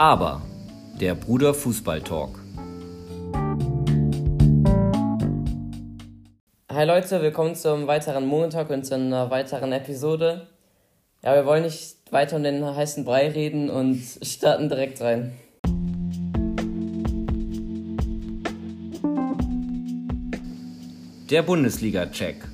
[0.00, 0.40] Aber
[0.98, 2.38] der Bruder Fußball Talk.
[6.72, 10.46] Hi Leute, willkommen zum weiteren Montag und zu einer weiteren Episode.
[11.22, 15.38] Ja, wir wollen nicht weiter um den heißen Brei reden und starten direkt rein.
[21.28, 22.49] Der Bundesliga-Check.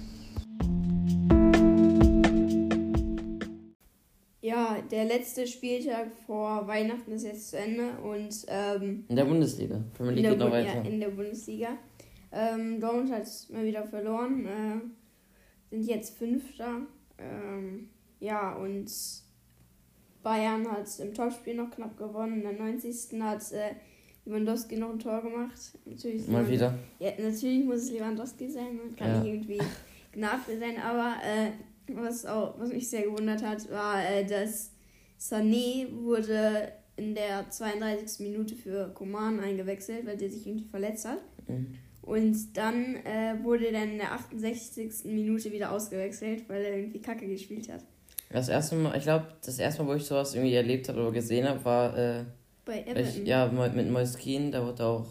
[4.96, 9.80] Der letzte Spieltag vor Weihnachten ist jetzt zu Ende und ähm, In der Bundesliga.
[9.94, 10.74] Premier in, League der geht noch Bu- weiter.
[10.74, 11.68] ja, in der Bundesliga.
[12.32, 14.80] Ähm, Dortmund hat mal wieder verloren, äh,
[15.70, 16.80] sind jetzt Fünfter.
[17.18, 17.88] Ähm,
[18.20, 18.90] ja, und
[20.22, 22.38] Bayern hat im Topspiel noch knapp gewonnen.
[22.38, 23.20] In der 90.
[23.22, 23.74] hat äh,
[24.24, 25.52] Lewandowski noch ein Tor gemacht.
[25.84, 26.74] Natürlich Mal wieder.
[26.98, 29.20] Ja, natürlich muss es Lewandowski sein, man kann Ja.
[29.20, 29.60] nicht irgendwie
[30.12, 31.50] Gnade sein, aber äh,
[31.94, 34.72] was, auch, was mich sehr gewundert hat, war, äh, dass
[35.18, 38.20] Sané wurde in der 32.
[38.26, 41.18] Minute für Coman eingewechselt, weil der sich irgendwie verletzt hat.
[41.48, 41.74] Mhm.
[42.02, 45.04] Und dann äh, wurde er in der 68.
[45.06, 47.80] Minute wieder ausgewechselt, weil er irgendwie Kacke gespielt hat.
[48.30, 51.12] Das erste Mal, ich glaube, das erste Mal, wo ich sowas irgendwie erlebt habe oder
[51.12, 52.24] gesehen habe, war äh,
[52.64, 53.26] Bei ich, Everton.
[53.26, 55.06] ja Mo- mit Moise Kean, da wurde auch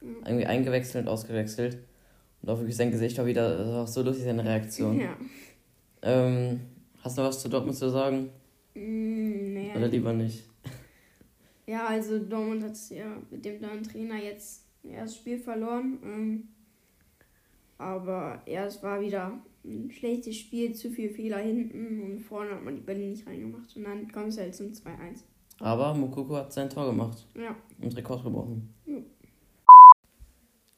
[0.00, 0.16] Mhm.
[0.26, 1.78] irgendwie eingewechselt und ausgewechselt.
[2.42, 5.00] Und auch wirklich sein Gesicht war wieder, das war auch so lustig, seine Reaktion.
[5.00, 5.16] Ja.
[6.02, 6.60] Ähm,
[7.02, 8.28] hast du noch was zu Dortmund zu sagen?
[8.74, 9.76] Mm, naja.
[9.76, 10.44] Oder lieber nicht?
[11.66, 15.98] Ja, also Dortmund hat ja mit dem neuen Trainer jetzt ja, das Spiel verloren.
[16.04, 16.48] Ähm,
[17.78, 19.32] aber ja, es war wieder
[19.64, 23.74] ein schlechtes Spiel, zu viel Fehler hinten und vorne hat man die Bälle nicht reingemacht.
[23.76, 25.22] Und dann kommt es halt zum 2-1.
[25.60, 27.56] Aber Mukoko hat sein Tor gemacht Ja.
[27.80, 28.74] und Rekord gebrochen.
[28.86, 28.98] Ja.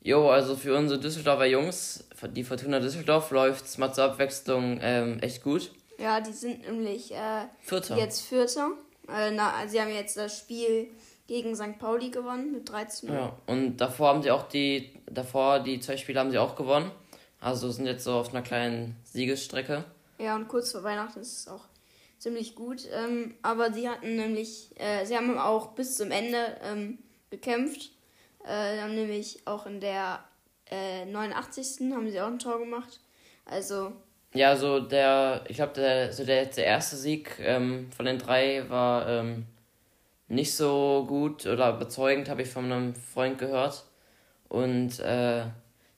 [0.03, 5.43] Jo, also für unsere Düsseldorfer Jungs, die Fortuna Düsseldorf läuft's mal zur Abwechslung ähm, echt
[5.43, 5.73] gut.
[5.99, 7.97] Ja, die sind nämlich äh, Vierter.
[7.97, 8.73] jetzt Vierter.
[9.09, 10.89] Äh, na, sie haben jetzt das Spiel
[11.27, 11.79] gegen St.
[11.79, 16.21] Pauli gewonnen mit 13 Ja, und davor haben sie auch die, davor die zwei Spiele
[16.21, 16.91] haben sie auch gewonnen.
[17.41, 19.85] Also sind jetzt so auf einer kleinen Siegesstrecke.
[20.19, 21.65] Ja, und kurz vor Weihnachten ist es auch
[22.19, 22.83] ziemlich gut.
[22.93, 26.99] Ähm, aber sie hatten nämlich, äh, sie haben auch bis zum Ende ähm,
[27.31, 27.91] gekämpft.
[28.45, 30.25] Äh, sie haben nämlich auch in der
[30.71, 31.93] äh, 89.
[31.93, 33.01] haben sie auch ein Tor gemacht.
[33.45, 33.93] Also,
[34.35, 38.69] Ja, so der, ich glaube, der, so der, der erste Sieg ähm, von den drei
[38.69, 39.47] war ähm,
[40.29, 43.85] nicht so gut oder überzeugend, habe ich von einem Freund gehört.
[44.49, 45.45] Und äh,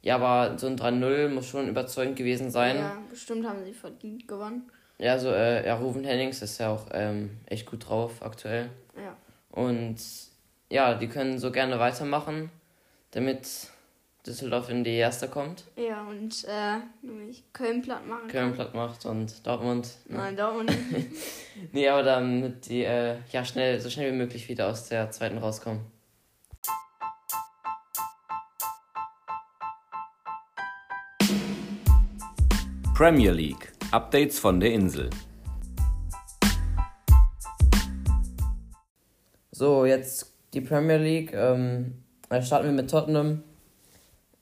[0.03, 2.77] ja, aber so ein 3-0 muss schon überzeugend gewesen sein.
[2.77, 4.71] ja, bestimmt haben sie verdient gewonnen.
[4.99, 8.71] Ja, so, äh, ja, Ruven Hennings ist ja auch ähm, echt gut drauf aktuell.
[8.97, 9.17] Ja.
[9.51, 9.97] Und
[10.71, 12.51] ja, die können so gerne weitermachen,
[13.13, 13.71] damit
[14.29, 15.65] Düsseldorf in die erste kommt.
[15.77, 18.29] Ja, und äh, nämlich Köln platt machen.
[18.29, 18.55] Köln kann.
[18.55, 19.89] platt macht und Dortmund.
[20.07, 20.19] ne?
[20.19, 20.71] Nein, Dortmund.
[21.73, 25.39] Nee, aber damit die äh, ja schnell, so schnell wie möglich wieder aus der zweiten
[25.39, 25.81] rauskommen.
[32.95, 33.73] Premier League.
[33.91, 35.11] Updates von der Insel.
[39.51, 41.33] So, jetzt die Premier League.
[41.33, 43.43] Ähm, da starten wir mit Tottenham.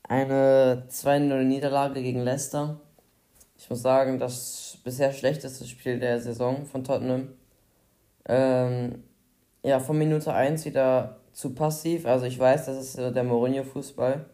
[0.09, 2.81] Eine 2-0-Niederlage gegen Leicester.
[3.59, 7.33] Ich muss sagen, das bisher schlechteste Spiel der Saison von Tottenham.
[8.29, 9.03] Ähm,
[9.65, 12.07] ja, von Minute 1 wieder zu passiv.
[12.07, 14.27] Also ich weiß, das ist der Mourinho-Fußball.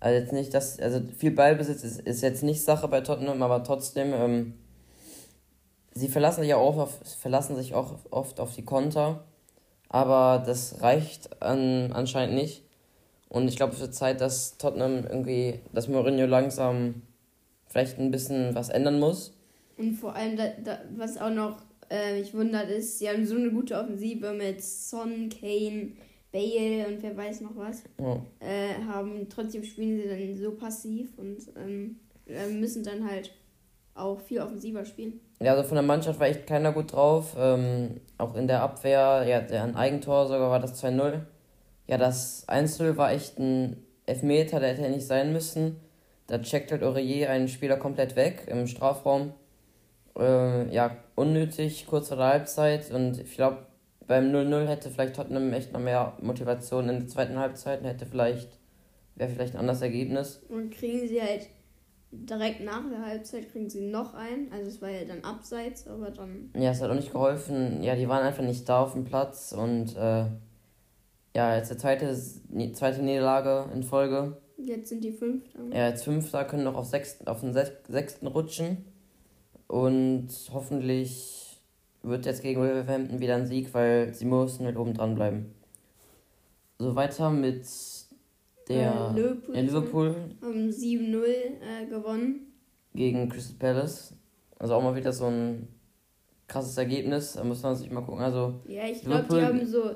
[0.00, 3.62] Also jetzt nicht, dass, also viel Ballbesitz ist, ist jetzt nicht Sache bei Tottenham, aber
[3.62, 4.54] trotzdem, ähm,
[5.92, 9.22] sie verlassen sich auch auf, verlassen sich auch oft auf die Konter.
[9.88, 12.64] Aber das reicht an, anscheinend nicht.
[13.30, 17.02] Und ich glaube, es wird Zeit, dass Tottenham irgendwie, dass Mourinho langsam
[17.68, 19.32] vielleicht ein bisschen was ändern muss.
[19.78, 23.36] Und vor allem, da, da, was auch noch äh, mich wundert, ist, sie haben so
[23.36, 25.92] eine gute Offensive mit Son, Kane,
[26.32, 27.84] Bale und wer weiß noch was.
[28.00, 28.20] Ja.
[28.40, 33.32] Äh, haben trotzdem spielen sie dann so passiv und ähm, äh, müssen dann halt
[33.94, 35.20] auch viel offensiver spielen.
[35.40, 37.36] Ja, also von der Mannschaft war echt keiner gut drauf.
[37.38, 41.20] Ähm, auch in der Abwehr, ja, ein Eigentor sogar war das 2-0.
[41.90, 45.80] Ja, das 1-0 war echt ein Elfmeter, der hätte nicht sein müssen.
[46.28, 49.32] Da checkt halt Aurier einen Spieler komplett weg im Strafraum.
[50.16, 52.92] Äh, ja, unnötig, kurz vor der Halbzeit.
[52.92, 53.66] Und ich glaube,
[54.06, 57.80] beim 0-0 hätte vielleicht Tottenham echt noch mehr Motivation in der zweiten Halbzeit.
[57.80, 58.60] und Hätte vielleicht,
[59.16, 60.44] wäre vielleicht ein anderes Ergebnis.
[60.48, 61.48] Und kriegen sie halt
[62.12, 64.52] direkt nach der Halbzeit kriegen sie noch einen.
[64.52, 66.52] Also es war ja dann abseits, aber dann.
[66.54, 67.82] Ja, es hat auch nicht geholfen.
[67.82, 70.26] Ja, die waren einfach nicht da auf dem Platz und äh,
[71.36, 72.16] ja, jetzt der zweite,
[72.48, 74.36] die zweite Niederlage in Folge.
[74.56, 75.60] Jetzt sind die Fünfter.
[75.72, 78.84] Ja, jetzt Fünfter können noch auf, sechsten, auf den Sech- sechsten rutschen
[79.68, 81.62] und hoffentlich
[82.02, 85.54] wird jetzt gegen Wolverhampton wieder ein Sieg, weil sie mussten halt oben dran bleiben.
[86.78, 87.66] So weiter mit
[88.68, 89.54] der Äh, Liverpool.
[89.56, 92.52] ja, Liverpool Haben 7-0 äh, gewonnen.
[92.94, 94.14] gegen Crystal Palace.
[94.58, 95.68] Also auch mal wieder so ein
[96.48, 97.34] krasses Ergebnis.
[97.34, 98.20] Da muss man sich mal gucken.
[98.22, 99.90] Also, Ja, ich glaube, die haben so.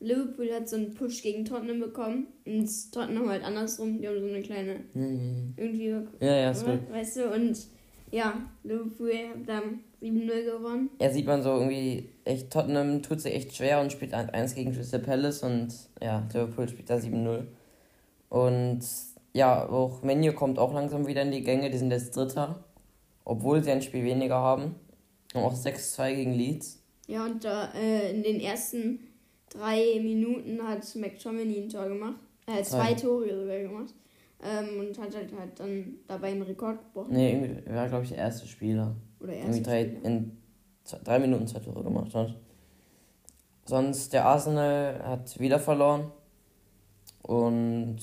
[0.00, 2.26] Liverpool hat so einen Push gegen Tottenham bekommen.
[2.46, 4.00] Und Tottenham halt andersrum.
[4.00, 4.80] Die haben so eine kleine.
[5.56, 5.88] Irgendwie.
[6.20, 6.78] ja, ja, oder?
[6.90, 7.32] Weißt du?
[7.32, 7.58] Und
[8.10, 10.90] ja, Liverpool hat dann 7-0 gewonnen.
[11.00, 14.72] Ja, sieht man so irgendwie echt, Tottenham tut sich echt schwer und spielt 1 gegen
[14.72, 15.68] Crystal Palace und
[16.02, 17.44] ja, Liverpool spielt da 7-0.
[18.30, 18.80] Und
[19.32, 22.64] ja, auch Menu kommt auch langsam wieder in die Gänge, die sind jetzt Dritter,
[23.24, 24.74] obwohl sie ein Spiel weniger haben.
[25.34, 26.82] Und auch 6-2 gegen Leeds.
[27.06, 29.00] Ja, und da äh, in den ersten
[29.50, 32.18] drei Minuten hat McTominay ein Tor gemacht.
[32.46, 32.94] Äh, zwei.
[32.94, 33.94] Tore sogar gemacht.
[34.42, 37.12] Ähm, und hat halt, halt dann dabei einen Rekord gebrochen.
[37.12, 38.96] Nee, irgendwie war, glaube ich, der erste Spieler.
[39.20, 40.04] Oder Irgendwie erste drei, Spieler.
[40.04, 40.38] in
[40.84, 42.34] zwei, drei Minuten zwei Tore gemacht hat.
[43.66, 46.10] Sonst der Arsenal hat wieder verloren.
[47.22, 47.98] Und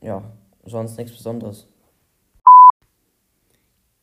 [0.00, 0.22] ja,
[0.64, 1.68] sonst nichts Besonderes.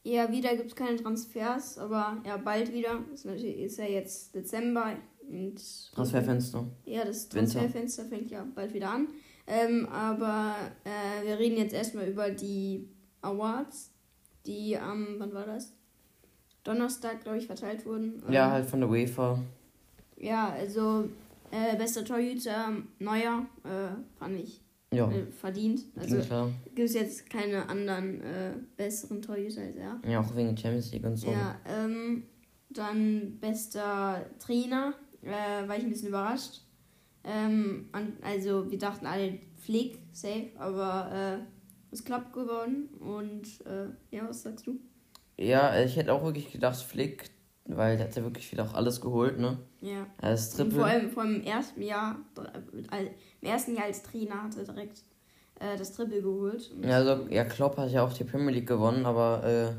[0.03, 3.03] Ja, wieder gibt es keine Transfers, aber ja, bald wieder.
[3.13, 4.93] Ist, ist ja jetzt Dezember.
[5.29, 5.61] Und
[5.93, 6.65] Transferfenster.
[6.85, 7.59] Ja, das Winter.
[7.59, 9.07] Transferfenster fängt ja bald wieder an.
[9.47, 12.87] Ähm, aber äh, wir reden jetzt erstmal über die
[13.21, 13.91] Awards,
[14.45, 15.73] die am, wann war das?
[16.63, 18.21] Donnerstag, glaube ich, verteilt wurden.
[18.29, 19.39] Ja, Ähm, halt von der UEFA.
[20.17, 21.09] Ja, also
[21.51, 24.61] äh, bester Torhüter, Neuer, äh, fand ich
[24.93, 25.85] Ja, äh, verdient.
[25.95, 26.17] Also
[26.75, 29.99] gibt es jetzt keine anderen äh, besseren Torhüter als er.
[30.07, 31.31] Ja, auch wegen Champions League und so.
[31.31, 32.23] Ja, ähm,
[32.69, 34.93] dann bester Trainer,
[35.23, 36.61] äh, war ich ein bisschen überrascht.
[37.23, 37.89] Ähm,
[38.21, 41.11] also wir dachten alle Flick, safe, aber
[41.41, 41.43] äh,
[41.91, 42.89] es klappt geworden.
[42.99, 44.79] Und äh, ja, was sagst du?
[45.37, 47.29] Ja, ich hätte auch wirklich gedacht, Flick,
[47.65, 49.57] weil der hat ja wirklich wieder auch alles geholt, ne?
[49.81, 50.05] Ja.
[50.31, 50.99] Ist Und vor Triple.
[50.99, 52.17] allem, vor allem im ersten Jahr,
[53.41, 55.03] im ersten Jahr als Trainer hat er direkt
[55.59, 56.71] äh, das Triple geholt.
[56.81, 59.71] Ja, also, ja, Klopp hat ja auch die Premier League gewonnen, aber, äh,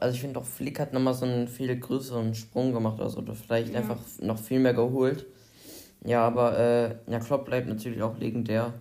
[0.00, 3.34] also ich finde doch, Flick hat nochmal so einen viel größeren Sprung gemacht, also oder
[3.34, 3.80] vielleicht Ja.
[3.80, 5.26] einfach noch viel mehr geholt.
[6.04, 8.74] Ja, aber, äh, ja, Klopp bleibt natürlich auch legendär.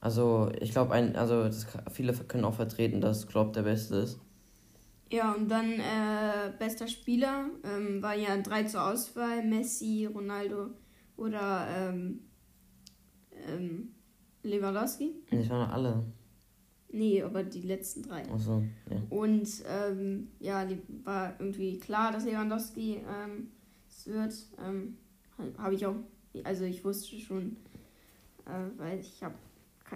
[0.00, 4.18] Also, ich glaube, ein, also, das, viele können auch vertreten, dass Klopp der Beste ist.
[5.10, 10.70] Ja, und dann äh, bester Spieler ähm, war ja drei zur Auswahl: Messi, Ronaldo
[11.16, 12.20] oder ähm,
[13.46, 13.94] ähm,
[14.42, 15.14] Lewandowski.
[15.30, 16.04] Das waren alle.
[16.92, 18.22] Nee, aber die letzten drei.
[18.30, 18.96] Also, ja.
[19.08, 23.48] Und ähm, ja, die war irgendwie klar, dass Lewandowski ähm,
[23.88, 24.34] es wird.
[24.64, 24.98] Ähm,
[25.58, 25.94] habe ich auch,
[26.44, 27.56] also ich wusste schon,
[28.46, 29.34] äh, weil ich habe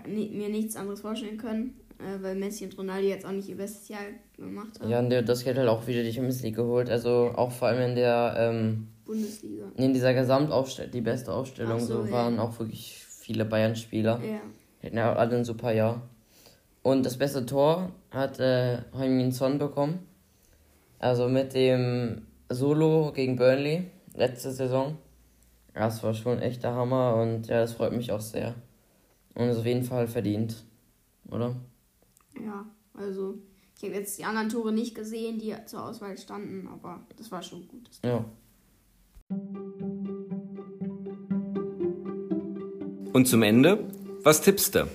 [0.09, 3.89] mir nichts anderes vorstellen können, äh, weil Messi und Ronaldo jetzt auch nicht ihr bestes
[3.89, 4.01] Jahr
[4.37, 4.91] gemacht haben.
[4.91, 6.91] Ja, und das hat halt auch wieder die Champions League geholt.
[6.91, 9.67] Also auch vor allem in der, ähm, Bundesliga.
[9.77, 12.13] in dieser Gesamtausstellung, die beste Ausstellung, Ach so, so, ja.
[12.13, 14.21] waren auch wirklich viele Bayern-Spieler.
[14.25, 14.41] Ja.
[14.81, 16.03] Hätten ja alle ein super Jahr.
[16.87, 20.07] Und das beste Tor hat äh, Heung-Min Son bekommen.
[21.01, 24.97] Also mit dem Solo gegen Burnley letzte Saison.
[25.75, 28.55] Ja, Das war schon echt der Hammer und ja, das freut mich auch sehr.
[29.35, 30.65] Und ist auf jeden Fall verdient,
[31.29, 31.57] oder?
[32.41, 33.35] Ja, also
[33.77, 37.43] ich habe jetzt die anderen Tore nicht gesehen, die zur Auswahl standen, aber das war
[37.43, 37.91] schon gut.
[38.05, 38.25] Ja.
[43.13, 43.89] Und zum Ende,
[44.23, 44.87] was tippst du?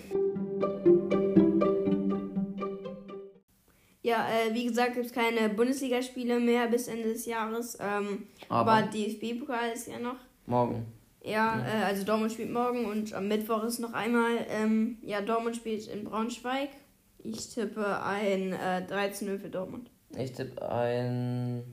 [4.03, 7.77] Ja, äh, wie gesagt, gibt es keine Bundesligaspiele mehr bis Ende des Jahres.
[7.79, 10.15] Ähm, Aber, aber DFB-Pokal ist ja noch.
[10.47, 10.85] morgen.
[11.23, 14.43] Ja, äh, also Dortmund spielt morgen und am Mittwoch ist noch einmal.
[14.49, 16.69] Ähm, ja, Dortmund spielt in Braunschweig.
[17.23, 19.91] Ich tippe ein äh, 13-0 für Dortmund.
[20.17, 21.63] Ich tippe ein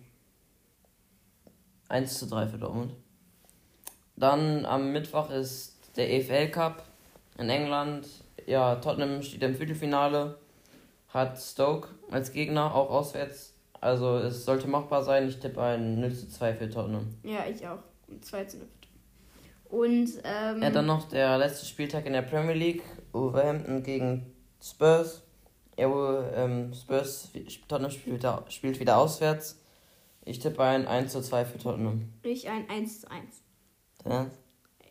[1.88, 2.92] 1 zu 3 für Dortmund.
[4.16, 6.84] Dann am Mittwoch ist der EFL Cup
[7.38, 8.06] in England.
[8.46, 10.36] Ja, Tottenham steht im Viertelfinale.
[11.08, 13.54] Hat Stoke als Gegner, auch auswärts.
[13.80, 15.28] Also es sollte machbar sein.
[15.28, 17.06] Ich tippe ein 0 zu 2 für Tottenham.
[17.22, 17.78] Ja, ich auch.
[18.08, 18.86] Und 2 zu 0 für
[19.70, 20.14] Dortmund.
[20.16, 22.82] Und, ähm, Ja, dann noch der letzte Spieltag in der Premier League.
[23.12, 24.26] Wolverhampton gegen
[24.62, 25.22] Spurs.
[25.78, 25.86] Ja,
[26.34, 27.30] ähm, Spurs,
[27.68, 29.60] Tottenham spielt wieder, spielt wieder auswärts.
[30.24, 32.12] Ich tippe ein 1 zu 2 für Tottenham.
[32.22, 33.42] ich ein 1 zu 1.
[34.04, 34.26] Ja,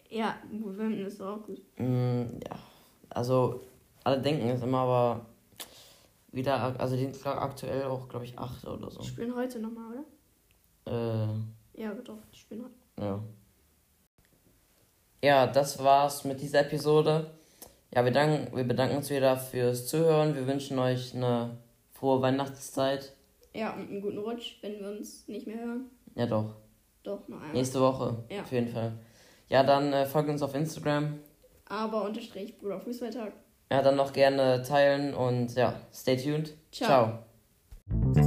[0.09, 1.61] Ja, Wolverhampton ist auch gut.
[1.77, 2.57] mm, ja.
[3.09, 3.61] also
[4.05, 5.25] alle denken es immer, aber
[6.37, 9.01] wieder, also glaub, aktuell auch, glaube ich, 8 oder so.
[9.01, 9.85] Die spielen heute nochmal,
[10.85, 11.33] oder?
[11.75, 13.05] Äh, Ja, doch, die spielen heute.
[13.05, 13.21] ja.
[15.23, 17.31] Ja, das war's mit dieser Episode.
[17.93, 20.35] Ja, wir, danken, wir bedanken uns wieder fürs Zuhören.
[20.35, 21.57] Wir wünschen euch eine
[21.91, 23.13] frohe Weihnachtszeit.
[23.53, 25.85] Ja, und einen guten Rutsch, wenn wir uns nicht mehr hören.
[26.15, 26.53] Ja, doch.
[27.03, 27.53] Doch, noch einmal.
[27.53, 28.41] Nächste Woche, Ja.
[28.41, 28.93] auf jeden Fall.
[29.49, 31.17] Ja, dann äh, folgt uns auf Instagram.
[31.65, 33.33] Aber unterstrich Bruder Fußballtag.
[33.69, 36.53] Ja, dann noch gerne teilen und ja, stay tuned.
[36.71, 37.23] Ciao.
[37.91, 38.23] Ciao.